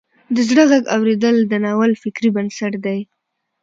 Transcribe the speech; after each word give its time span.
د 0.35 0.37
زړه 0.49 0.63
غږ 0.71 0.83
اوریدل 0.95 1.35
د 1.47 1.53
ناول 1.63 1.91
فکري 2.03 2.29
بنسټ 2.35 2.73
دی. 2.85 2.99